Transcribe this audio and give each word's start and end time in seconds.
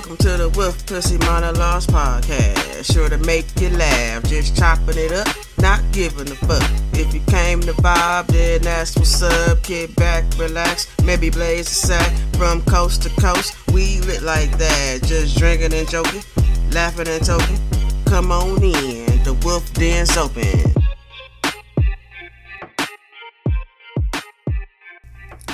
Welcome 0.00 0.16
to 0.16 0.36
the 0.38 0.48
Wolf 0.56 0.86
Pussy 0.86 1.18
Monologues 1.18 1.86
podcast. 1.86 2.90
Sure 2.90 3.10
to 3.10 3.18
make 3.18 3.44
you 3.60 3.68
laugh, 3.68 4.24
just 4.24 4.56
chopping 4.56 4.96
it 4.96 5.12
up, 5.12 5.28
not 5.58 5.82
giving 5.92 6.26
a 6.26 6.34
fuck. 6.36 6.62
If 6.94 7.12
you 7.12 7.20
came 7.26 7.60
to 7.60 7.74
vibe, 7.74 8.28
then 8.28 8.62
that's 8.62 8.96
what's 8.96 9.20
up. 9.20 9.62
Kick 9.62 9.94
back, 9.96 10.24
relax, 10.38 10.88
maybe 11.04 11.28
blaze 11.28 11.70
a 11.70 11.74
sack 11.74 12.10
from 12.38 12.62
coast 12.62 13.02
to 13.02 13.10
coast. 13.20 13.54
We 13.74 14.00
lit 14.00 14.22
like 14.22 14.56
that, 14.56 15.02
just 15.04 15.36
drinking 15.36 15.74
and 15.74 15.86
joking, 15.86 16.22
laughing 16.70 17.06
and 17.06 17.22
talking. 17.22 17.58
Come 18.06 18.32
on 18.32 18.64
in, 18.64 19.22
the 19.24 19.38
Wolf 19.44 19.70
Den's 19.74 20.16
open. 20.16 20.79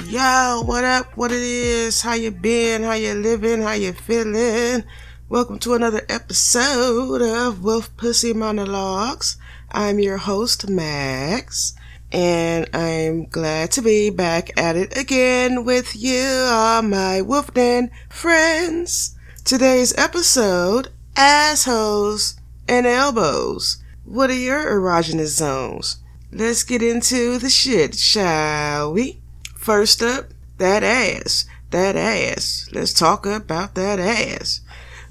Yo, 0.08 0.62
what 0.64 0.84
up? 0.84 1.16
What 1.16 1.32
it 1.32 1.42
is? 1.42 2.00
How 2.00 2.14
you 2.14 2.30
been? 2.30 2.84
How 2.84 2.92
you 2.92 3.12
living? 3.14 3.60
How 3.60 3.72
you 3.72 3.92
feeling? 3.92 4.84
Welcome 5.28 5.58
to 5.58 5.74
another 5.74 6.02
episode 6.08 7.22
of 7.22 7.64
Wolf 7.64 7.94
Pussy 7.96 8.32
Monologues. 8.32 9.36
I'm 9.72 9.98
your 9.98 10.18
host, 10.18 10.70
Max, 10.70 11.74
and 12.12 12.68
I'm 12.72 13.24
glad 13.24 13.72
to 13.72 13.82
be 13.82 14.10
back 14.10 14.56
at 14.56 14.76
it 14.76 14.96
again 14.96 15.64
with 15.64 15.96
you, 15.96 16.22
all 16.50 16.82
my 16.82 17.20
Wolf 17.20 17.52
Den 17.52 17.90
friends. 18.08 19.16
Today's 19.44 19.92
episode, 19.98 20.90
assholes 21.16 22.36
and 22.68 22.86
elbows. 22.86 23.82
What 24.04 24.30
are 24.30 24.34
your 24.34 24.66
erogenous 24.66 25.36
zones? 25.36 25.96
Let's 26.30 26.62
get 26.62 26.80
into 26.80 27.38
the 27.38 27.50
shit, 27.50 27.96
shall 27.96 28.92
we? 28.92 29.20
First 29.66 30.00
up, 30.00 30.26
that 30.58 30.84
ass. 30.84 31.44
That 31.70 31.96
ass. 31.96 32.68
Let's 32.70 32.92
talk 32.92 33.26
about 33.26 33.74
that 33.74 33.98
ass. 33.98 34.60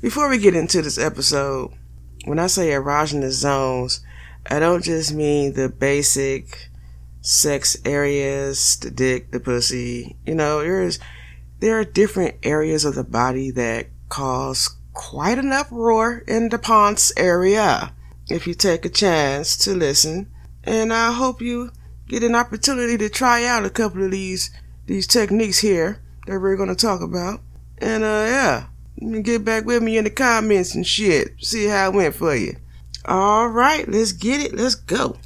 Before 0.01 0.29
we 0.29 0.37
get 0.37 0.55
into 0.55 0.81
this 0.81 0.97
episode, 0.97 1.73
when 2.23 2.39
I 2.39 2.47
say 2.47 2.69
erogenous 2.69 3.31
zones, 3.31 3.99
I 4.49 4.59
don't 4.59 4.81
just 4.81 5.13
mean 5.13 5.51
the 5.51 5.67
basic 5.67 6.69
sex 7.19 7.75
areas, 7.83 8.77
the 8.77 8.91
dick, 8.91 9.31
the 9.31 9.41
pussy. 9.41 10.15
You 10.25 10.35
know, 10.35 10.61
there's 10.61 10.99
there 11.59 11.77
are 11.77 11.83
different 11.83 12.35
areas 12.41 12.85
of 12.85 12.95
the 12.95 13.03
body 13.03 13.51
that 13.51 13.87
cause 14.07 14.69
quite 14.93 15.37
an 15.37 15.51
uproar 15.51 16.19
in 16.29 16.47
the 16.47 16.59
Ponce 16.59 17.11
area. 17.17 17.93
If 18.29 18.47
you 18.47 18.53
take 18.53 18.85
a 18.85 18.89
chance 18.89 19.57
to 19.65 19.75
listen, 19.75 20.31
and 20.63 20.93
I 20.93 21.11
hope 21.11 21.41
you 21.41 21.71
get 22.07 22.23
an 22.23 22.35
opportunity 22.35 22.97
to 22.97 23.09
try 23.09 23.45
out 23.45 23.65
a 23.65 23.69
couple 23.69 24.03
of 24.03 24.11
these 24.11 24.51
these 24.85 25.07
techniques 25.07 25.59
here 25.59 26.01
that 26.27 26.39
we're 26.39 26.57
gonna 26.57 26.75
talk 26.75 27.01
about. 27.01 27.41
And 27.77 28.03
uh 28.03 28.67
yeah, 28.99 29.21
get 29.21 29.43
back 29.45 29.65
with 29.65 29.83
me 29.83 29.97
in 29.97 30.03
the 30.03 30.09
comments 30.09 30.75
and 30.75 30.85
shit. 30.85 31.33
See 31.39 31.67
how 31.67 31.89
it 31.89 31.95
went 31.95 32.15
for 32.15 32.35
you. 32.35 32.57
Alright, 33.07 33.87
let's 33.89 34.11
get 34.11 34.41
it, 34.41 34.55
let's 34.55 34.75
go. 34.75 35.17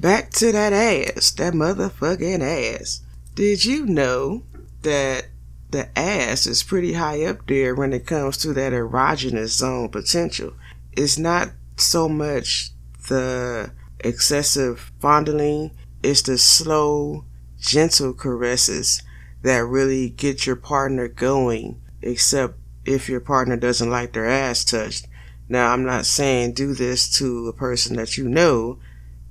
Back 0.00 0.30
to 0.30 0.50
that 0.52 0.72
ass, 0.72 1.30
that 1.32 1.52
motherfucking 1.52 2.40
ass. 2.40 3.02
Did 3.34 3.64
you 3.64 3.86
know 3.86 4.44
that 4.82 5.26
the 5.70 5.96
ass 5.98 6.46
is 6.46 6.62
pretty 6.62 6.94
high 6.94 7.24
up 7.24 7.46
there 7.46 7.74
when 7.74 7.92
it 7.92 8.06
comes 8.06 8.36
to 8.38 8.52
that 8.54 8.72
erogenous 8.72 9.48
zone 9.48 9.88
potential? 9.90 10.54
It's 10.92 11.18
not 11.18 11.50
so 11.76 12.08
much 12.08 12.70
the 13.08 13.72
excessive 14.00 14.90
fondling, 15.00 15.70
it's 16.02 16.22
the 16.22 16.38
slow, 16.38 17.24
gentle 17.58 18.14
caresses 18.14 19.02
that 19.42 19.58
really 19.64 20.10
get 20.10 20.46
your 20.46 20.56
partner 20.56 21.08
going, 21.08 21.80
except 22.02 22.54
if 22.84 23.08
your 23.08 23.20
partner 23.20 23.56
doesn't 23.56 23.90
like 23.90 24.12
their 24.12 24.28
ass 24.28 24.64
touched. 24.64 25.06
Now, 25.48 25.72
I'm 25.72 25.84
not 25.84 26.06
saying 26.06 26.52
do 26.52 26.74
this 26.74 27.10
to 27.18 27.48
a 27.48 27.52
person 27.52 27.96
that 27.96 28.16
you 28.16 28.28
know 28.28 28.78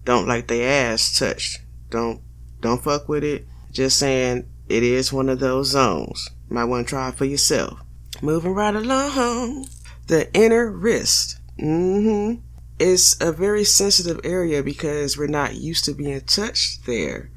don't 0.06 0.28
like 0.28 0.48
their 0.48 0.92
ass 0.92 1.18
touched. 1.18 1.60
Don't, 1.90 2.22
don't 2.60 2.84
fuck 2.84 3.08
with 3.08 3.24
it. 3.24 3.46
Just 3.72 3.98
saying 3.98 4.48
it 4.68 4.84
is 4.84 5.14
one 5.14 5.30
of 5.30 5.40
those 5.40 5.70
zones. 5.70 6.30
Might 6.50 6.66
want 6.66 6.88
to 6.88 6.90
try 6.90 7.10
it 7.10 7.16
for 7.16 7.26
yourself. 7.26 7.80
Moving 8.22 8.54
right 8.54 8.76
along. 8.76 9.68
The 10.08 10.32
inner 10.34 10.70
wrist. 10.70 11.38
Mm-hmm. 11.60 12.42
It's 12.80 13.20
a 13.22 13.32
very 13.32 13.66
sensitive 13.66 14.22
area 14.24 14.64
because 14.64 15.18
we're 15.18 15.28
not 15.28 15.56
used 15.56 15.86
to 15.86 15.94
being 15.94 16.22
touched 16.22 16.86
there 16.86 17.30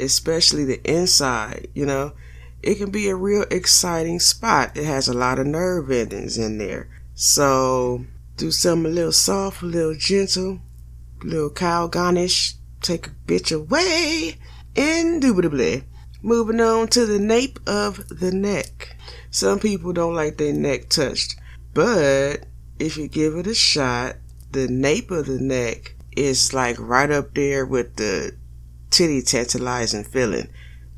especially 0.00 0.64
the 0.64 0.80
inside, 0.90 1.68
you 1.74 1.86
know, 1.86 2.12
it 2.62 2.76
can 2.76 2.90
be 2.90 3.08
a 3.08 3.16
real 3.16 3.44
exciting 3.50 4.20
spot. 4.20 4.76
It 4.76 4.84
has 4.84 5.08
a 5.08 5.14
lot 5.14 5.38
of 5.38 5.46
nerve 5.46 5.90
endings 5.90 6.36
in 6.36 6.58
there. 6.58 6.88
So 7.14 8.04
do 8.36 8.50
something 8.50 8.90
a 8.90 8.94
little 8.94 9.12
soft, 9.12 9.62
a 9.62 9.66
little 9.66 9.94
gentle, 9.94 10.60
a 11.22 11.26
little 11.26 11.50
cow 11.50 11.86
garnish, 11.86 12.54
Take 12.82 13.08
a 13.08 13.10
bitch 13.10 13.54
away. 13.54 14.38
Indubitably. 14.74 15.84
Moving 16.22 16.62
on 16.62 16.88
to 16.88 17.04
the 17.04 17.18
nape 17.18 17.58
of 17.66 18.08
the 18.08 18.32
neck. 18.32 18.96
Some 19.30 19.58
people 19.58 19.92
don't 19.92 20.14
like 20.14 20.38
their 20.38 20.54
neck 20.54 20.88
touched, 20.88 21.36
but 21.74 22.46
if 22.78 22.96
you 22.96 23.06
give 23.06 23.36
it 23.36 23.46
a 23.46 23.54
shot, 23.54 24.16
the 24.52 24.68
nape 24.68 25.10
of 25.10 25.26
the 25.26 25.38
neck 25.38 25.94
is 26.16 26.52
like 26.52 26.76
right 26.78 27.10
up 27.10 27.34
there 27.34 27.64
with 27.64 27.96
the 27.96 28.34
titty 28.90 29.22
tantalizing 29.22 30.04
feeling. 30.04 30.48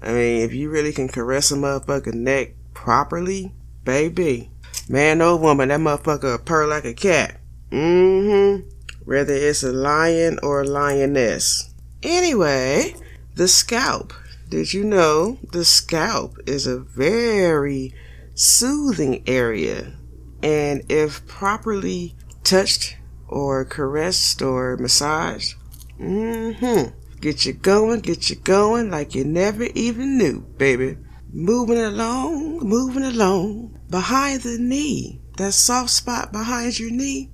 I 0.01 0.13
mean, 0.13 0.41
if 0.43 0.53
you 0.53 0.71
really 0.71 0.93
can 0.93 1.09
caress 1.09 1.53
a 1.53 1.55
motherfucking 1.55 2.15
neck 2.15 2.55
properly, 2.75 3.53
baby, 3.85 4.51
man 4.89 5.23
or 5.23 5.39
woman, 5.39 5.69
that 5.69 5.81
motherfucker 5.81 6.45
purr 6.45 6.67
like 6.67 6.85
a 6.85 6.95
cat. 6.95 7.39
Mm-hmm. 7.71 8.69
Whether 9.05 9.35
it's 9.35 9.63
a 9.63 9.73
lion 9.73 10.39
or 10.43 10.63
a 10.63 10.67
lioness. 10.67 11.73
Anyway, 12.03 12.95
the 13.35 13.49
scalp. 13.49 14.13
Did 14.49 14.73
you 14.73 14.85
know 14.85 15.39
the 15.53 15.65
scalp 15.65 16.37
is 16.47 16.67
a 16.67 16.79
very 16.79 17.95
soothing 18.35 19.23
area? 19.27 19.95
And 20.43 20.83
if 20.91 21.27
properly 21.27 22.15
touched 22.45 22.97
or 23.33 23.65
caressed 23.65 24.43
or 24.43 24.77
massaged, 24.77 25.57
mm-hmm 25.99 26.99
Get 27.23 27.47
you 27.47 27.53
going, 27.53 28.01
get 28.01 28.31
you 28.31 28.35
going 28.35 28.91
like 28.91 29.15
you 29.15 29.25
never 29.25 29.69
even 29.77 30.19
knew, 30.19 30.41
baby. 30.59 30.99
Moving 31.33 31.79
along, 31.79 32.59
moving 32.69 33.05
along. 33.05 33.79
Behind 33.89 34.43
the 34.43 34.59
knee, 34.59 35.21
that 35.37 35.55
soft 35.55 35.91
spot 35.91 36.33
behind 36.33 36.81
your 36.81 36.91
knee, 36.91 37.31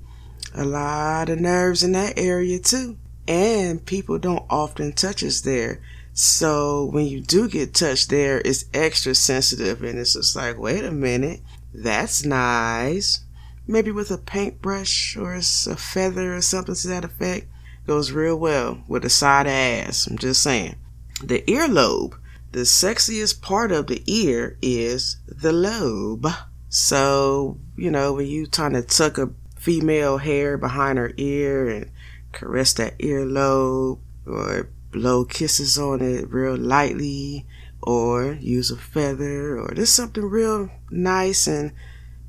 a 0.54 0.66
lot 0.66 1.30
of 1.30 1.40
nerves 1.40 1.82
in 1.82 1.92
that 1.92 2.18
area 2.18 2.58
too. 2.58 2.98
And 3.26 3.84
people 3.84 4.18
don't 4.18 4.44
often 4.50 4.92
touch 4.92 5.24
us 5.24 5.40
there. 5.40 5.80
So 6.12 6.90
when 6.92 7.06
you 7.06 7.22
do 7.22 7.48
get 7.48 7.72
touched 7.72 8.10
there, 8.10 8.42
it's 8.44 8.66
extra 8.74 9.14
sensitive 9.14 9.82
and 9.82 9.98
it's 9.98 10.12
just 10.12 10.36
like, 10.36 10.58
wait 10.58 10.84
a 10.84 10.92
minute, 10.92 11.40
that's 11.72 12.26
nice. 12.26 13.24
Maybe 13.70 13.90
with 13.90 14.10
a 14.10 14.16
paintbrush 14.16 15.14
or 15.16 15.34
a 15.34 15.42
feather 15.42 16.34
or 16.34 16.40
something 16.40 16.74
to 16.74 16.88
that 16.88 17.04
effect 17.04 17.48
goes 17.86 18.12
real 18.12 18.36
well 18.36 18.82
with 18.88 19.04
a 19.04 19.10
side 19.10 19.46
ass. 19.46 20.06
I'm 20.06 20.16
just 20.16 20.42
saying. 20.42 20.76
The 21.22 21.42
earlobe, 21.42 22.18
the 22.52 22.60
sexiest 22.60 23.42
part 23.42 23.70
of 23.70 23.86
the 23.86 24.02
ear 24.06 24.56
is 24.62 25.18
the 25.26 25.52
lobe. 25.52 26.26
So, 26.70 27.58
you 27.76 27.90
know, 27.90 28.14
when 28.14 28.26
you 28.26 28.46
trying 28.46 28.72
to 28.72 28.82
tuck 28.82 29.18
a 29.18 29.30
female 29.56 30.16
hair 30.16 30.56
behind 30.56 30.96
her 30.96 31.12
ear 31.18 31.68
and 31.68 31.90
caress 32.32 32.72
that 32.74 32.98
earlobe 32.98 33.98
or 34.26 34.70
blow 34.92 35.26
kisses 35.26 35.78
on 35.78 36.00
it 36.00 36.30
real 36.30 36.56
lightly 36.56 37.46
or 37.82 38.32
use 38.40 38.70
a 38.70 38.76
feather 38.76 39.58
or 39.58 39.74
just 39.74 39.94
something 39.94 40.24
real 40.24 40.70
nice 40.90 41.46
and 41.46 41.72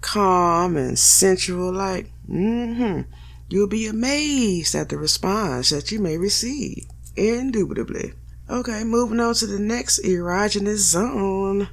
calm 0.01 0.77
and 0.77 0.97
sensual 0.97 1.71
like, 1.71 2.11
mm-hmm. 2.29 3.01
You'll 3.49 3.67
be 3.67 3.87
amazed 3.87 4.75
at 4.75 4.89
the 4.89 4.97
response 4.97 5.71
that 5.71 5.91
you 5.91 5.99
may 5.99 6.17
receive. 6.17 6.85
Indubitably. 7.15 8.13
Okay, 8.47 8.83
moving 8.83 9.19
on 9.19 9.33
to 9.35 9.47
the 9.47 9.59
next 9.59 10.03
erogenous 10.03 10.77
zone 10.77 11.69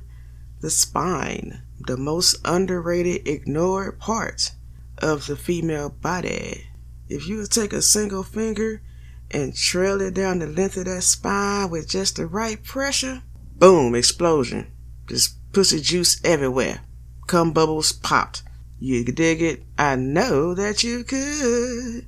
the 0.60 0.70
spine, 0.70 1.62
the 1.86 1.96
most 1.96 2.36
underrated, 2.44 3.28
ignored 3.28 3.98
part 3.98 4.52
of 4.98 5.26
the 5.26 5.36
female 5.36 5.90
body. 5.90 6.66
If 7.08 7.28
you 7.28 7.46
take 7.46 7.72
a 7.72 7.82
single 7.82 8.22
finger 8.22 8.82
and 9.30 9.54
trail 9.54 10.00
it 10.00 10.14
down 10.14 10.38
the 10.38 10.46
length 10.46 10.76
of 10.76 10.86
that 10.86 11.02
spine 11.02 11.70
with 11.70 11.88
just 11.88 12.16
the 12.16 12.26
right 12.26 12.62
pressure, 12.64 13.22
boom, 13.56 13.94
explosion. 13.94 14.72
Just 15.06 15.36
pussy 15.52 15.80
juice 15.80 16.20
everywhere. 16.24 16.80
Cum 17.26 17.52
bubbles 17.52 17.92
popped. 17.92 18.42
You 18.78 19.04
dig 19.04 19.42
it? 19.42 19.64
I 19.78 19.96
know 19.96 20.54
that 20.54 20.84
you 20.84 21.02
could. 21.02 22.06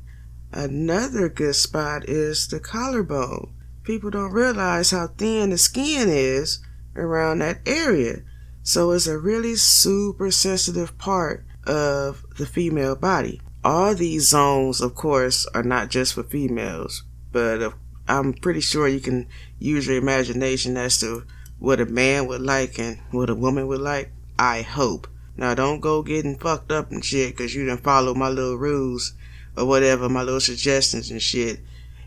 Another 0.53 1.29
good 1.29 1.57
spot 1.57 2.09
is 2.09 2.49
the 2.49 2.61
collarbone. 2.61 3.53
People 3.83 4.11
don't 4.11 4.33
realize 4.33 4.91
how 4.91 5.09
thin 5.09 5.51
the 5.51 5.59
skin 5.59 6.09
is 6.09 6.61
around 6.95 7.39
that 7.39 7.61
area. 7.67 8.23
So 8.63 8.93
it's 8.93 9.07
a 9.07 9.19
really 9.19 9.57
super 9.57 10.31
sensitive 10.31 10.99
part 10.99 11.45
of 11.67 12.25
the 12.37 12.47
female 12.47 12.97
body. 12.97 13.41
All 13.65 13.95
these 13.95 14.29
zones, 14.29 14.81
of 14.81 14.95
course, 14.95 15.47
are 15.55 15.63
not 15.63 15.91
just 15.91 16.15
for 16.15 16.23
females, 16.23 17.05
but 17.33 17.63
uh, 17.63 17.71
I'm 18.07 18.35
pretty 18.35 18.61
sure 18.61 18.89
you 18.89 19.01
can 19.01 19.27
use 19.59 19.87
your 19.87 19.97
imagination 19.97 20.77
as 20.77 20.99
to 21.01 21.25
what 21.59 21.81
a 21.81 21.87
man 21.87 22.27
would 22.27 22.41
like 22.41 22.79
and 22.79 22.99
what 23.11 23.31
a 23.31 23.35
woman 23.35 23.67
would 23.67 23.81
like. 23.81 24.13
I 24.39 24.63
hope. 24.63 25.09
Now, 25.37 25.55
don't 25.55 25.81
go 25.81 26.03
getting 26.03 26.39
fucked 26.39 26.73
up 26.73 26.91
and 26.91 27.05
shit 27.05 27.37
because 27.37 27.55
you 27.55 27.65
didn't 27.65 27.85
follow 27.85 28.15
my 28.15 28.29
little 28.29 28.57
rules 28.57 29.15
or 29.57 29.67
whatever, 29.67 30.09
my 30.09 30.23
little 30.23 30.41
suggestions 30.41 31.11
and 31.11 31.23
shit. 31.23 31.61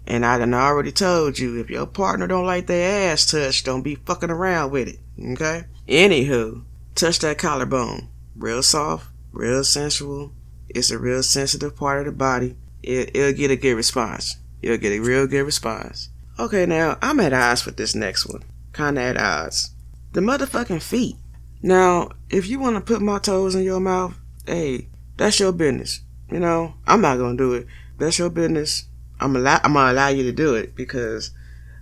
And 0.07 0.25
I 0.25 0.37
done 0.37 0.53
already 0.53 0.91
told 0.91 1.39
you 1.39 1.59
if 1.59 1.69
your 1.69 1.85
partner 1.85 2.27
don't 2.27 2.45
like 2.45 2.67
their 2.67 3.11
ass 3.11 3.29
touched, 3.29 3.65
don't 3.65 3.83
be 3.83 3.95
fucking 3.95 4.31
around 4.31 4.71
with 4.71 4.87
it. 4.87 4.99
Okay? 5.33 5.65
Anywho, 5.87 6.63
touch 6.95 7.19
that 7.19 7.37
collarbone. 7.37 8.09
Real 8.35 8.63
soft, 8.63 9.07
real 9.31 9.63
sensual. 9.63 10.31
It's 10.69 10.91
a 10.91 10.97
real 10.97 11.23
sensitive 11.23 11.75
part 11.75 11.99
of 11.99 12.05
the 12.05 12.11
body. 12.11 12.55
It, 12.81 13.15
it'll 13.15 13.33
get 13.33 13.51
a 13.51 13.55
good 13.55 13.75
response. 13.75 14.37
You'll 14.61 14.77
get 14.77 14.93
a 14.93 14.99
real 14.99 15.27
good 15.27 15.43
response. 15.43 16.09
Okay, 16.39 16.65
now 16.65 16.97
I'm 17.01 17.19
at 17.19 17.33
odds 17.33 17.65
with 17.65 17.77
this 17.77 17.93
next 17.93 18.25
one. 18.25 18.43
Kinda 18.73 19.01
at 19.01 19.17
odds. 19.17 19.71
The 20.13 20.21
motherfucking 20.21 20.81
feet. 20.81 21.17
Now, 21.63 22.09
if 22.29 22.47
you 22.47 22.59
want 22.59 22.75
to 22.75 22.81
put 22.81 23.01
my 23.01 23.19
toes 23.19 23.55
in 23.55 23.63
your 23.63 23.79
mouth, 23.79 24.17
hey, 24.45 24.87
that's 25.17 25.39
your 25.39 25.51
business. 25.51 26.01
You 26.31 26.39
know, 26.39 26.75
I'm 26.87 27.01
not 27.01 27.17
gonna 27.17 27.37
do 27.37 27.53
it. 27.53 27.67
That's 27.97 28.17
your 28.17 28.29
business. 28.29 28.85
I'm 29.19 29.35
allow 29.35 29.59
I'm 29.63 29.73
gonna 29.73 29.91
allow 29.91 30.07
you 30.07 30.23
to 30.23 30.31
do 30.31 30.55
it 30.55 30.75
because 30.75 31.31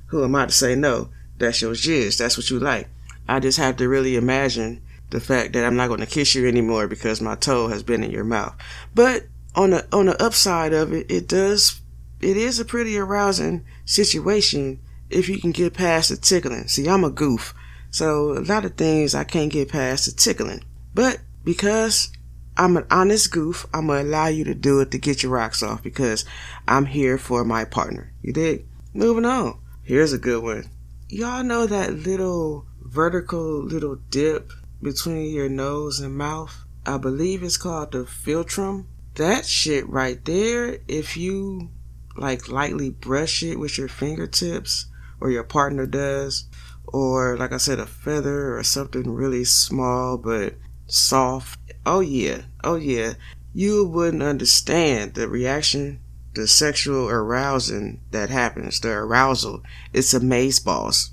who 0.08 0.24
am 0.24 0.36
I 0.36 0.48
to 0.48 0.52
say 0.52 0.76
no? 0.76 1.10
That's 1.38 1.62
your 1.62 1.74
jizz. 1.74 2.18
That's 2.18 2.36
what 2.36 2.50
you 2.50 2.60
like. 2.60 2.90
I 3.28 3.40
just 3.40 3.60
have 3.60 3.78
to 3.78 3.88
really 3.88 4.16
imagine 4.16 4.82
the 5.12 5.20
fact 5.20 5.54
that 5.54 5.64
I'm 5.64 5.76
not 5.76 5.88
gonna 5.88 6.06
kiss 6.06 6.36
you 6.36 6.48
anymore 6.48 6.88
because 6.88 7.22
my 7.22 7.36
toe 7.36 7.68
has 7.68 7.84
been 7.84 8.04
in 8.04 8.12
your 8.12 8.24
mouth. 8.24 8.56
But 8.94 9.28
on 9.56 9.70
the 9.70 9.88
on 9.96 10.08
the 10.08 10.22
upside 10.22 10.74
of 10.74 10.92
it, 10.92 11.10
it 11.10 11.28
does 11.28 11.80
it 12.20 12.36
is 12.36 12.60
a 12.60 12.66
pretty 12.66 12.98
arousing 12.98 13.64
situation 13.86 14.80
if 15.10 15.30
you 15.30 15.40
can 15.40 15.52
get 15.52 15.74
past 15.74 16.10
the 16.10 16.18
tickling. 16.18 16.68
See, 16.68 16.88
I'm 16.88 17.04
a 17.04 17.10
goof, 17.10 17.54
so 17.92 18.38
a 18.38 18.42
lot 18.42 18.66
of 18.66 18.76
things 18.76 19.16
I 19.16 19.24
can't 19.24 19.52
get 19.52 19.70
past 19.70 20.06
the 20.06 20.12
tickling. 20.12 20.64
But 20.94 21.20
because 21.44 22.12
I'm 22.58 22.78
an 22.78 22.86
honest 22.92 23.32
goof, 23.32 23.66
I'm 23.74 23.88
gonna 23.88 24.04
allow 24.04 24.28
you 24.28 24.44
to 24.46 24.54
do 24.54 24.82
it 24.82 24.92
to 24.92 24.98
get 24.98 25.24
your 25.24 25.32
rocks 25.32 25.64
off 25.64 25.82
because 25.82 26.26
I'm 26.68 26.86
here 26.86 27.18
for 27.18 27.44
my 27.44 27.66
partner. 27.66 28.14
You 28.22 28.34
dig? 28.34 28.66
Moving 28.94 29.26
on. 29.26 29.60
Here's 29.84 30.14
a 30.14 30.18
good 30.18 30.44
one. 30.44 30.70
Y'all 31.08 31.44
know 31.44 31.66
that 31.66 31.94
little 31.94 32.66
vertical 32.82 33.64
little 33.64 33.96
dip 34.10 34.52
between 34.82 35.34
your 35.34 35.50
nose 35.50 36.00
and 36.00 36.16
mouth? 36.16 36.66
I 36.86 36.98
believe 36.98 37.44
it's 37.44 37.58
called 37.58 37.92
the 37.92 38.00
philtrum. 38.00 38.86
That 39.16 39.46
shit 39.46 39.88
right 39.90 40.24
there, 40.26 40.80
if 40.88 41.18
you 41.18 41.70
like 42.16 42.50
lightly 42.50 42.90
brush 42.90 43.44
it 43.44 43.58
with 43.58 43.78
your 43.78 43.88
fingertips 43.88 44.88
or 45.20 45.32
your 45.32 45.44
partner 45.44 45.86
does 45.86 46.46
or 46.94 47.38
like 47.38 47.52
I 47.52 47.58
said 47.58 47.80
a 47.80 47.86
feather 47.86 48.58
or 48.58 48.64
something 48.64 49.10
really 49.10 49.44
small 49.44 50.18
but 50.18 50.56
soft 50.88 51.60
oh 51.86 52.00
yeah 52.00 52.42
oh 52.64 52.76
yeah 52.76 53.14
you 53.54 53.86
wouldn't 53.86 54.24
understand 54.24 55.14
the 55.14 55.28
reaction 55.28 56.00
the 56.34 56.48
sexual 56.48 57.10
arousing 57.10 58.02
that 58.12 58.30
happens 58.30 58.80
the 58.80 58.90
arousal 58.90 59.62
it's 59.94 60.14
amaze 60.14 60.60
balls 60.60 61.12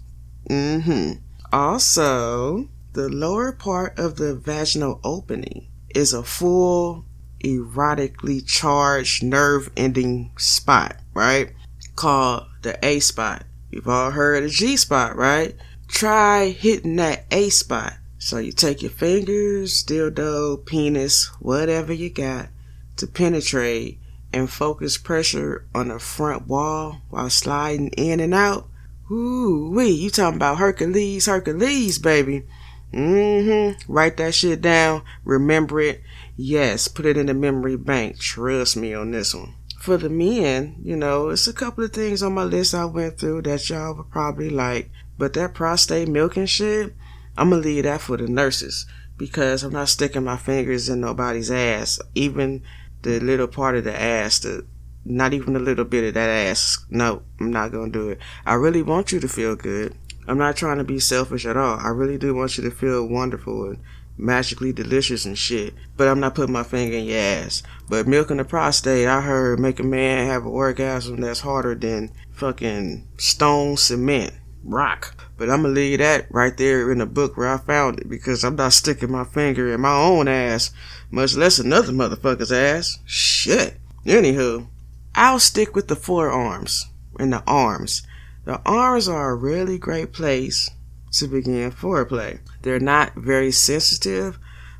mm-hmm 0.49 1.12
also 1.52 2.69
the 2.93 3.08
lower 3.08 3.52
part 3.52 3.99
of 3.99 4.17
the 4.17 4.34
vaginal 4.34 5.00
opening 5.05 5.69
is 5.94 6.12
a 6.12 6.23
full 6.23 7.05
erotically 7.44 8.46
charged 8.46 9.23
nerve 9.23 9.70
ending 9.76 10.32
spot, 10.37 10.96
right? 11.14 11.52
Called 11.94 12.46
the 12.62 12.78
A 12.84 13.00
spot. 13.00 13.44
You've 13.71 13.89
all 13.89 14.11
heard 14.13 14.45
of 14.45 14.51
G 14.51 14.77
spot, 14.77 15.17
right? 15.17 15.55
Try 15.89 16.49
hitting 16.49 16.97
that 16.97 17.25
A 17.31 17.51
spot. 17.51 17.95
So 18.19 18.39
you 18.39 18.53
take 18.53 18.83
your 18.83 18.91
fingers, 18.91 19.85
dildo, 19.85 20.65
penis, 20.65 21.27
whatever 21.41 21.93
you 21.93 22.11
got 22.11 22.49
to 22.97 23.07
penetrate 23.07 24.01
and 24.33 24.51
focus 24.51 24.99
pressure 24.99 25.67
on 25.75 25.89
the 25.89 25.99
front 25.99 26.47
wall 26.47 27.03
while 27.11 27.31
sliding 27.31 27.89
in 27.91 28.21
and 28.21 28.35
out. 28.35 28.69
Ooh 29.11 29.71
wee, 29.73 29.91
you 29.91 30.11
talking 30.11 30.37
about 30.37 30.59
Hercules, 30.59 31.27
Hercules, 31.27 31.99
baby. 31.99 32.45
Mm-hmm. 32.93 33.93
Write 33.93 34.17
that 34.17 34.35
shit 34.35 34.61
down. 34.61 35.03
Remember 35.25 35.81
it. 35.81 36.03
Yes, 36.37 36.89
put 36.89 37.07
it 37.07 37.17
in 37.17 37.27
the 37.27 37.35
memory 37.35 37.77
bank. 37.77 38.19
Trust 38.19 38.77
me 38.77 38.95
on 38.95 39.11
this 39.11 39.35
one. 39.35 39.55
For 39.78 39.96
the 39.96 40.08
men, 40.08 40.76
you 40.82 40.96
know, 40.96 41.28
it's 41.28 41.46
a 41.46 41.52
couple 41.52 41.84
of 41.84 41.93
things 41.93 42.23
on 42.23 42.34
my 42.34 42.44
list 42.44 42.75
I 42.75 42.87
went 42.87 43.19
through 43.19 43.43
that 43.43 43.69
y'all 43.69 43.94
would 43.94 44.11
probably 44.11 44.50
like. 44.50 44.90
But 45.19 45.32
that 45.34 45.55
prostate 45.55 46.08
milking 46.08 46.46
shit, 46.46 46.94
I'm 47.37 47.50
gonna 47.50 47.62
leave 47.62 47.84
that 47.84 48.00
for 48.00 48.17
the 48.17 48.26
nurses 48.26 48.87
because 49.17 49.62
I'm 49.62 49.73
not 49.73 49.88
sticking 49.88 50.25
my 50.25 50.37
fingers 50.37 50.88
in 50.88 51.00
nobody's 51.00 51.50
ass. 51.50 52.00
Even 52.14 52.62
the 53.02 53.20
little 53.20 53.46
part 53.46 53.76
of 53.76 53.84
the 53.84 53.99
ass, 53.99 54.40
the 54.40 54.67
not 55.05 55.32
even 55.32 55.55
a 55.55 55.61
little 55.61 55.84
bit 55.84 56.05
of 56.05 56.14
that 56.14 56.28
ass. 56.28 56.84
No, 56.90 57.23
I'm 57.38 57.50
not 57.50 57.73
gonna 57.73 57.93
do 57.93 58.08
it. 58.08 58.19
I 58.44 58.55
really 58.55 58.82
want 58.82 59.12
you 59.12 59.20
to 59.20 59.28
feel 59.28 59.55
good. 59.55 59.94
I'm 60.26 60.38
not 60.38 60.56
trying 60.56 60.78
to 60.78 60.84
be 60.84 60.99
selfish 60.99 61.46
at 61.46 61.56
all. 61.56 61.78
I 61.78 61.88
really 61.88 62.19
do 62.19 62.34
want 62.34 62.58
you 62.58 62.64
to 62.64 62.70
feel 62.70 63.06
wonderful 63.06 63.67
and 63.67 63.78
magically 64.19 64.73
delicious 64.73 65.25
and 65.25 65.37
shit. 65.37 65.75
But 65.97 66.09
I'm 66.09 66.21
not 66.21 66.35
putting 66.35 66.53
my 66.53 66.63
finger 66.63 66.97
in 66.97 67.05
your 67.05 67.19
ass. 67.19 67.63
But 67.89 68.07
milking 68.07 68.39
the 68.39 68.45
prostate, 68.45 69.07
I 69.07 69.21
heard 69.21 69.61
make 69.61 69.81
a 69.81 69.85
man 69.85 70.27
have 70.27 70.43
an 70.43 70.49
orgasm 70.49 71.21
that's 71.21 71.41
harder 71.41 71.75
than 71.75 72.13
fucking 72.33 73.07
stone 73.19 73.77
cement 73.77 74.33
rock. 74.65 75.15
But 75.37 75.51
I'm 75.51 75.63
gonna 75.63 75.75
leave 75.75 75.99
that 75.99 76.27
right 76.31 76.57
there 76.57 76.91
in 76.91 76.99
the 76.99 77.07
book 77.07 77.37
where 77.37 77.53
I 77.53 77.59
found 77.59 78.01
it 78.01 78.09
because 78.09 78.45
I'm 78.45 78.57
not 78.57 78.73
sticking 78.73 79.13
my 79.13 79.25
finger 79.25 79.73
in 79.73 79.81
my 79.81 79.95
own 79.95 80.29
ass, 80.29 80.73
much 81.11 81.35
less 81.37 81.59
another 81.59 81.93
motherfucker's 81.93 82.53
ass. 82.53 82.99
Shit. 83.05 83.79
Anywho, 84.05 84.69
I'll 85.15 85.39
stick 85.39 85.75
with 85.75 85.89
the 85.89 85.97
forearms 85.97 86.87
and 87.19 87.33
the 87.33 87.43
arms. 87.47 88.02
The 88.45 88.61
arms 88.64 89.09
are 89.09 89.31
a 89.31 89.35
really 89.35 89.79
great 89.79 90.12
place 90.12 90.71
to 91.13 91.29
begin 91.29 91.71
foreplay. 91.71 92.41
They're 92.63 92.81
not 92.81 93.15
very 93.15 93.53
sensitive, 93.53 94.39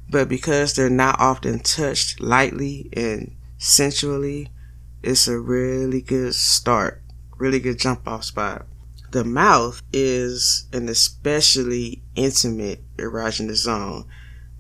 but 0.09 0.29
because 0.29 0.75
they're 0.75 0.91
not 0.91 1.21
often 1.21 1.61
touched 1.61 2.21
lightly 2.21 2.89
and 2.93 3.37
sensually, 3.59 4.51
it's 5.03 5.29
a 5.29 5.39
really 5.39 6.03
good 6.03 6.35
start, 6.35 7.03
really 7.39 7.61
good 7.61 7.79
jump 7.79 8.07
off 8.07 8.25
spot. 8.25 8.67
The 9.13 9.25
mouth 9.25 9.83
is 9.93 10.67
an 10.73 10.89
especially 10.89 12.03
intimate 12.17 12.83
erogenous 12.97 13.57
zone. 13.57 14.07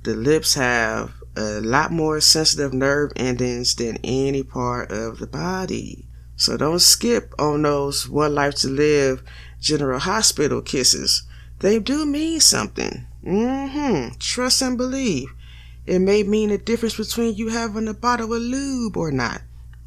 The 0.04 0.14
lips 0.14 0.54
have 0.54 1.12
a 1.36 1.60
lot 1.60 1.92
more 1.92 2.20
sensitive 2.20 2.72
nerve 2.72 3.12
endings 3.16 3.74
than 3.74 3.98
any 4.02 4.42
part 4.42 4.90
of 4.90 5.18
the 5.18 5.26
body. 5.26 6.06
So 6.36 6.56
don't 6.56 6.78
skip 6.78 7.34
on 7.38 7.62
those 7.62 8.08
one 8.08 8.34
life 8.34 8.54
to 8.56 8.68
live 8.68 9.22
general 9.60 9.98
hospital 9.98 10.62
kisses. 10.62 11.25
They 11.60 11.78
do 11.78 12.04
mean 12.04 12.40
something. 12.40 13.06
Mm-hmm. 13.24 14.18
Trust 14.18 14.62
and 14.62 14.76
believe. 14.76 15.28
It 15.86 16.00
may 16.00 16.22
mean 16.22 16.50
the 16.50 16.58
difference 16.58 16.96
between 16.96 17.34
you 17.34 17.48
having 17.48 17.88
a 17.88 17.94
bottle 17.94 18.34
of 18.34 18.42
lube 18.42 18.96
or 18.96 19.10
not. 19.10 19.42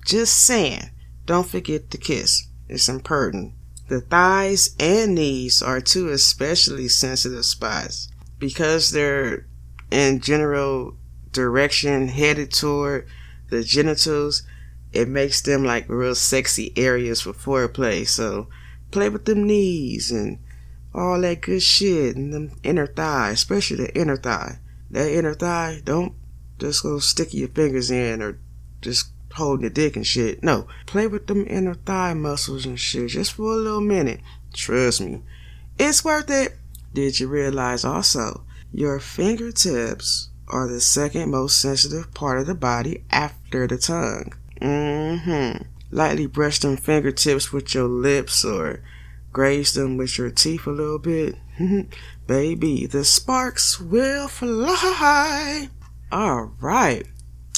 Just 0.05 0.43
saying. 0.45 0.89
Don't 1.25 1.47
forget 1.47 1.91
to 1.91 1.97
kiss. 1.97 2.47
It's 2.67 2.89
important. 2.89 3.53
The 3.87 4.01
thighs 4.01 4.75
and 4.79 5.15
knees 5.15 5.61
are 5.61 5.81
two 5.81 6.09
especially 6.09 6.87
sensitive 6.87 7.45
spots 7.45 8.07
because 8.37 8.91
they're 8.91 9.47
in 9.91 10.21
general 10.21 10.95
direction 11.31 12.07
headed 12.07 12.51
toward 12.51 13.07
the 13.49 13.63
genitals. 13.63 14.43
It 14.93 15.07
makes 15.07 15.41
them 15.41 15.63
like 15.63 15.89
real 15.89 16.15
sexy 16.15 16.71
areas 16.75 17.21
for 17.21 17.33
foreplay. 17.33 18.07
So 18.07 18.47
play 18.91 19.09
with 19.09 19.25
them 19.25 19.45
knees 19.45 20.11
and 20.11 20.39
all 20.99 21.21
that 21.21 21.41
good 21.41 21.63
shit 21.63 22.15
and 22.15 22.33
the 22.33 22.51
inner 22.63 22.87
thigh, 22.87 23.31
especially 23.31 23.77
the 23.77 23.97
inner 23.97 24.17
thigh. 24.17 24.59
That 24.91 25.11
inner 25.11 25.33
thigh, 25.33 25.81
don't 25.83 26.13
just 26.57 26.83
go 26.83 26.99
stick 26.99 27.33
your 27.33 27.47
fingers 27.47 27.89
in 27.89 28.21
or 28.21 28.39
just 28.81 29.11
holding 29.33 29.63
your 29.63 29.69
dick 29.69 29.95
and 29.95 30.05
shit. 30.05 30.43
No, 30.43 30.67
play 30.85 31.07
with 31.07 31.27
them 31.27 31.45
inner 31.47 31.75
thigh 31.75 32.13
muscles 32.13 32.65
and 32.65 32.79
shit 32.79 33.09
just 33.09 33.33
for 33.33 33.53
a 33.53 33.55
little 33.55 33.81
minute. 33.81 34.19
Trust 34.53 35.01
me, 35.01 35.21
it's 35.77 36.03
worth 36.03 36.29
it. 36.29 36.57
Did 36.93 37.19
you 37.19 37.27
realize 37.27 37.85
also 37.85 38.43
your 38.73 38.99
fingertips 38.99 40.29
are 40.47 40.67
the 40.67 40.81
second 40.81 41.31
most 41.31 41.61
sensitive 41.61 42.13
part 42.13 42.39
of 42.39 42.47
the 42.47 42.55
body 42.55 43.05
after 43.11 43.67
the 43.67 43.77
tongue? 43.77 44.33
Mm-hmm. 44.61 45.63
Lightly 45.91 46.25
brush 46.25 46.59
them 46.59 46.77
fingertips 46.77 47.53
with 47.53 47.73
your 47.73 47.87
lips 47.87 48.43
or 48.43 48.83
graze 49.31 49.73
them 49.73 49.97
with 49.97 50.17
your 50.17 50.29
teeth 50.29 50.65
a 50.67 50.71
little 50.71 50.99
bit, 50.99 51.35
baby, 52.27 52.85
the 52.85 53.03
sparks 53.03 53.79
will 53.79 54.27
fly. 54.27 55.69
All 56.11 56.53
right. 56.59 57.05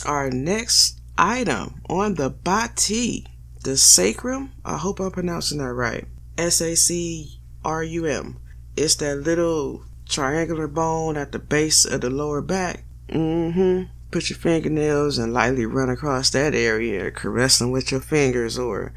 Our 0.06 0.30
next 0.30 1.00
item 1.18 1.82
on 1.90 2.16
the 2.16 2.30
body, 2.30 3.26
the 3.64 3.78
sacrum. 3.78 4.52
I 4.66 4.78
hope 4.78 5.00
I'm 5.00 5.12
pronouncing 5.12 5.60
that 5.60 5.74
right. 5.74 6.08
S 6.38 6.62
A 6.62 6.76
C 6.76 7.40
R 7.64 7.84
U 7.84 8.06
M. 8.06 8.40
It's 8.76 8.96
that 8.96 9.18
little 9.18 9.84
triangular 10.10 10.68
bone 10.68 11.18
at 11.18 11.32
the 11.32 11.40
base 11.40 11.86
of 11.86 12.02
the 12.02 12.10
lower 12.10 12.42
back. 12.42 12.84
Mm-hmm. 13.10 13.92
Put 14.10 14.30
your 14.30 14.40
fingernails 14.40 15.18
and 15.18 15.34
lightly 15.34 15.66
run 15.66 15.90
across 15.90 16.30
that 16.32 16.54
area, 16.54 17.12
caressing 17.12 17.72
with 17.72 17.92
your 17.92 18.02
fingers, 18.02 18.58
or 18.58 18.94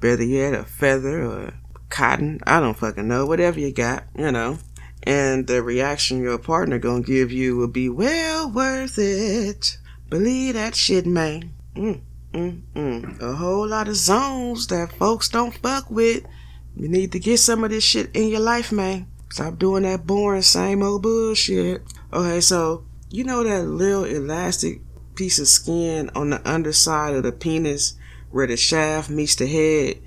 better 0.00 0.24
yet, 0.24 0.52
a 0.52 0.64
feather 0.64 1.22
or 1.22 1.54
cotton. 1.90 2.40
I 2.46 2.60
don't 2.60 2.76
fucking 2.76 3.06
know. 3.06 3.26
Whatever 3.26 3.60
you 3.60 3.72
got, 3.72 4.04
you 4.16 4.32
know. 4.32 4.58
And 5.02 5.46
the 5.46 5.62
reaction 5.62 6.22
your 6.22 6.38
partner 6.38 6.78
gonna 6.78 7.02
give 7.02 7.32
you 7.32 7.56
will 7.56 7.68
be 7.68 7.88
well 7.88 8.50
worth 8.50 8.98
it. 8.98 9.78
Believe 10.08 10.54
that 10.54 10.74
shit, 10.74 11.06
man. 11.06 11.54
Mm, 11.74 12.00
mm, 12.32 12.62
mm. 12.74 13.20
A 13.20 13.34
whole 13.34 13.66
lot 13.66 13.88
of 13.88 13.96
zones 13.96 14.66
that 14.68 14.92
folks 14.92 15.28
don't 15.28 15.54
fuck 15.54 15.90
with. 15.90 16.24
You 16.76 16.88
need 16.88 17.12
to 17.12 17.18
get 17.18 17.38
some 17.38 17.64
of 17.64 17.70
this 17.70 17.84
shit 17.84 18.14
in 18.14 18.28
your 18.28 18.40
life, 18.40 18.72
man. 18.72 19.06
Stop 19.30 19.58
doing 19.58 19.84
that 19.84 20.06
boring, 20.06 20.42
same 20.42 20.82
old 20.82 21.02
bullshit. 21.02 21.82
Okay, 22.12 22.40
so 22.40 22.84
you 23.10 23.24
know 23.24 23.44
that 23.44 23.64
little 23.64 24.04
elastic 24.04 24.80
piece 25.14 25.38
of 25.38 25.48
skin 25.48 26.10
on 26.14 26.30
the 26.30 26.50
underside 26.50 27.14
of 27.14 27.22
the 27.22 27.32
penis 27.32 27.94
where 28.30 28.46
the 28.46 28.56
shaft 28.56 29.10
meets 29.10 29.36
the 29.36 29.46
head? 29.46 30.02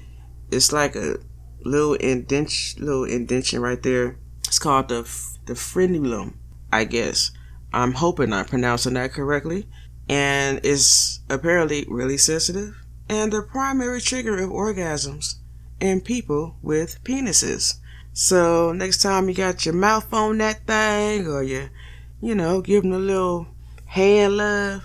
It's 0.51 0.71
like 0.71 0.95
a 0.95 1.17
little 1.63 1.93
indent, 1.96 2.75
little 2.77 3.05
indentation 3.05 3.62
right 3.62 3.82
there. 3.82 4.17
It's 4.48 4.60
called 4.60 4.89
the 4.89 5.01
the 5.46 5.53
frenulum, 5.53 6.36
I 6.72 6.86
guess. 6.86 7.32
I'm 7.74 7.93
hoping 7.93 8.32
I'm 8.32 8.46
pronouncing 8.46 8.93
that 8.93 9.13
correctly. 9.13 9.67
And 10.08 10.60
it's 10.63 11.22
apparently 11.29 11.86
really 11.89 12.17
sensitive 12.17 12.75
and 13.10 13.32
the 13.32 13.41
primary 13.41 14.01
trigger 14.01 14.38
of 14.41 14.50
orgasms 14.50 15.36
in 15.79 16.01
people 16.01 16.55
with 16.62 17.03
penises. 17.03 17.75
So 18.13 18.72
next 18.74 19.01
time 19.01 19.27
you 19.27 19.36
got 19.36 19.65
your 19.65 19.75
mouth 19.75 20.13
on 20.13 20.38
that 20.38 20.65
thing 20.67 21.27
or 21.27 21.43
you, 21.43 21.70
you 22.22 22.36
know, 22.36 22.62
give 22.62 22.84
them 22.84 22.93
a 22.93 23.00
little 23.00 23.48
hand 23.86 24.38
love, 24.38 24.84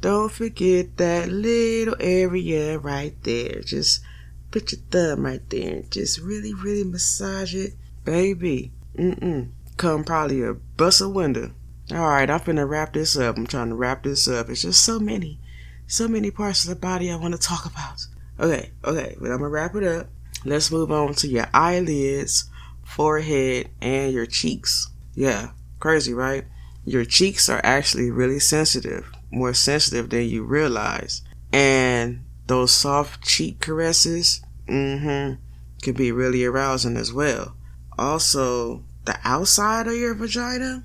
don't 0.00 0.30
forget 0.30 0.96
that 0.96 1.28
little 1.28 1.96
area 2.00 2.78
right 2.78 3.14
there. 3.22 3.60
Just 3.62 4.02
put 4.50 4.72
your 4.72 4.80
thumb 4.90 5.24
right 5.24 5.48
there 5.50 5.74
and 5.74 5.90
just 5.90 6.20
really, 6.20 6.54
really 6.54 6.84
massage 6.84 7.54
it. 7.54 7.74
Baby, 8.04 8.72
mm-mm. 8.96 9.50
Come 9.76 10.04
probably 10.04 10.42
a 10.42 10.54
bust 10.54 11.00
a 11.00 11.08
window. 11.08 11.52
Alright, 11.92 12.30
I'm 12.30 12.40
finna 12.40 12.68
wrap 12.68 12.94
this 12.94 13.16
up. 13.16 13.36
I'm 13.36 13.46
trying 13.46 13.68
to 13.68 13.74
wrap 13.74 14.02
this 14.02 14.26
up. 14.26 14.48
It's 14.48 14.62
just 14.62 14.84
so 14.84 14.98
many, 14.98 15.38
so 15.86 16.08
many 16.08 16.30
parts 16.30 16.64
of 16.64 16.70
the 16.70 16.76
body 16.76 17.10
I 17.10 17.16
want 17.16 17.34
to 17.34 17.40
talk 17.40 17.66
about. 17.66 18.06
Okay, 18.40 18.72
okay, 18.84 19.16
but 19.20 19.30
I'm 19.30 19.38
gonna 19.38 19.48
wrap 19.48 19.74
it 19.76 19.84
up. 19.84 20.08
Let's 20.44 20.70
move 20.70 20.90
on 20.90 21.14
to 21.14 21.28
your 21.28 21.46
eyelids 21.52 22.48
forehead, 22.86 23.68
and 23.82 24.12
your 24.12 24.26
cheeks. 24.26 24.88
Yeah, 25.14 25.50
crazy, 25.80 26.14
right? 26.14 26.44
Your 26.84 27.04
cheeks 27.04 27.48
are 27.48 27.60
actually 27.64 28.10
really 28.10 28.38
sensitive, 28.38 29.10
more 29.30 29.52
sensitive 29.52 30.08
than 30.08 30.28
you 30.28 30.44
realize. 30.44 31.22
And 31.52 32.24
those 32.46 32.72
soft 32.72 33.24
cheek 33.24 33.60
caresses, 33.60 34.42
mm-hmm, 34.68 35.40
can 35.82 35.94
be 35.94 36.12
really 36.12 36.44
arousing 36.44 36.96
as 36.96 37.12
well. 37.12 37.56
Also, 37.98 38.84
the 39.04 39.18
outside 39.24 39.86
of 39.86 39.94
your 39.94 40.14
vagina, 40.14 40.84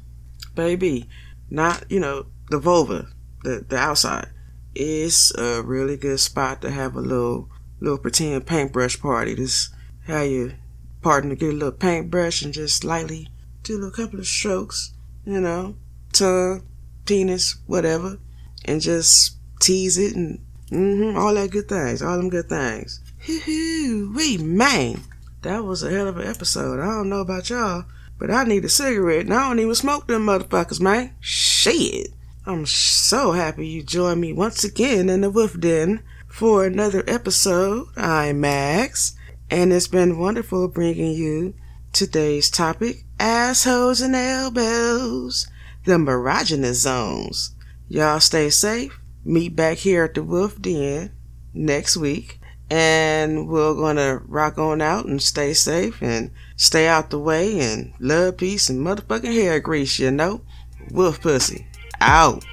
baby, 0.55 1.09
not, 1.49 1.83
you 1.89 1.99
know, 1.99 2.27
the 2.49 2.59
vulva, 2.59 3.07
the, 3.43 3.65
the 3.67 3.77
outside, 3.77 4.29
is 4.75 5.33
a 5.37 5.61
really 5.61 5.97
good 5.97 6.19
spot 6.19 6.61
to 6.61 6.71
have 6.71 6.95
a 6.95 7.01
little, 7.01 7.49
little 7.79 7.97
pretend 7.97 8.45
paintbrush 8.45 8.99
party. 8.99 9.35
This, 9.35 9.69
how 10.07 10.21
you 10.21 10.53
partner 11.01 11.35
get 11.35 11.49
a 11.49 11.53
little 11.53 11.71
paintbrush 11.71 12.41
and 12.41 12.53
just 12.53 12.83
lightly 12.83 13.27
do 13.63 13.83
a 13.85 13.91
couple 13.91 14.19
of 14.19 14.27
strokes, 14.27 14.93
you 15.25 15.41
know, 15.41 15.75
tongue, 16.13 16.63
penis, 17.05 17.57
whatever, 17.65 18.17
and 18.65 18.81
just 18.81 19.37
tease 19.59 19.97
it 19.97 20.15
and 20.15 20.39
mm-hmm, 20.71 21.17
all 21.17 21.33
that 21.35 21.51
good 21.51 21.67
things, 21.67 22.01
all 22.01 22.17
them 22.17 22.29
good 22.29 22.49
things. 22.49 23.01
Hoo-hoo, 23.25 24.13
we 24.15 24.37
man, 24.37 25.01
that 25.41 25.63
was 25.63 25.83
a 25.83 25.91
hell 25.91 26.07
of 26.07 26.17
an 26.17 26.27
episode. 26.27 26.79
I 26.79 26.85
don't 26.85 27.09
know 27.09 27.19
about 27.19 27.49
y'all, 27.49 27.85
but 28.17 28.31
I 28.31 28.43
need 28.43 28.65
a 28.65 28.69
cigarette 28.69 29.25
and 29.25 29.33
I 29.33 29.47
don't 29.47 29.59
even 29.59 29.75
smoke 29.75 30.07
them 30.07 30.25
motherfuckers, 30.25 30.79
man. 30.79 31.15
Shit. 31.19 32.09
I'm 32.45 32.65
so 32.65 33.33
happy 33.33 33.67
you 33.67 33.83
joined 33.83 34.21
me 34.21 34.33
once 34.33 34.63
again 34.63 35.09
in 35.09 35.21
the 35.21 35.29
Wolf 35.29 35.59
Den 35.59 36.01
for 36.27 36.65
another 36.65 37.03
episode. 37.07 37.87
I'm 37.95 38.41
Max. 38.41 39.15
And 39.49 39.73
it's 39.73 39.87
been 39.87 40.17
wonderful 40.17 40.67
bringing 40.69 41.13
you 41.13 41.53
today's 41.91 42.49
topic 42.49 43.03
assholes 43.19 43.99
and 43.99 44.15
elbows, 44.15 45.47
the 45.85 45.93
erogenous 45.93 46.75
zones. 46.75 47.53
Y'all 47.89 48.21
stay 48.21 48.49
safe. 48.49 49.00
Meet 49.23 49.55
back 49.55 49.77
here 49.77 50.05
at 50.05 50.15
the 50.15 50.23
Wolf 50.23 50.59
Den 50.61 51.11
next 51.53 51.95
week. 51.95 52.39
And 52.69 53.49
we're 53.49 53.73
gonna 53.73 54.21
rock 54.25 54.57
on 54.57 54.81
out 54.81 55.05
and 55.05 55.21
stay 55.21 55.53
safe 55.53 56.01
and 56.01 56.31
stay 56.55 56.87
out 56.87 57.09
the 57.09 57.19
way 57.19 57.59
and 57.59 57.93
love, 57.99 58.37
peace, 58.37 58.69
and 58.69 58.79
motherfucking 58.79 59.33
hair 59.33 59.59
grease, 59.59 59.99
you 59.99 60.09
know? 60.09 60.41
Wolf 60.89 61.21
pussy. 61.21 61.67
Out. 61.99 62.43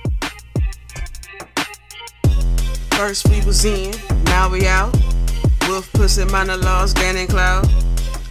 First 2.91 3.29
we 3.29 3.41
was 3.47 3.65
in, 3.65 3.95
now 4.25 4.51
we 4.51 4.67
out. 4.67 4.95
Wolf 5.69 5.91
pussy 5.93 6.25
monologues, 6.25 6.93
Gannon 6.93 7.29
Cloud. 7.29 7.69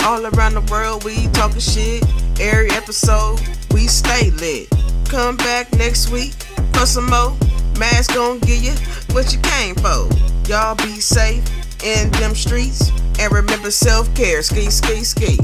All 0.03 0.25
around 0.25 0.56
the 0.56 0.67
world, 0.70 1.06
we 1.06 1.27
talking 1.29 1.60
shit. 1.60 2.03
Every 2.39 2.70
episode, 2.72 3.39
we 3.74 3.88
stay 3.88 4.29
lit. 4.32 4.67
Come 5.06 5.38
back 5.38 5.72
next 5.74 6.12
week 6.12 6.34
for 6.74 6.86
some 6.86 7.10
more. 7.10 7.36
Max 7.77 8.07
gon' 8.07 8.39
give 8.39 8.63
you 8.63 8.74
what 9.13 9.31
you 9.34 9.39
came 9.39 9.75
for. 9.75 10.10
Y'all 10.48 10.75
be 10.75 11.00
safe 11.00 11.43
in 11.84 12.10
them 12.12 12.34
streets 12.34 12.91
and 13.19 13.31
remember 13.31 13.69
self 13.72 14.13
care. 14.15 14.41
Ski, 14.41 14.69
ski, 14.69 15.03
ski. 15.03 15.38